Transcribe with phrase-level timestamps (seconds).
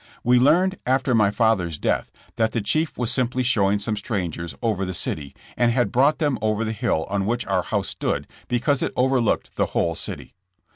[0.23, 4.83] We learned after my father's death that the chief was simply showing some strangers over
[4.83, 8.81] the city, and had brought them over the hill on which our house stood, because
[8.81, 10.33] it overlooked the whole city.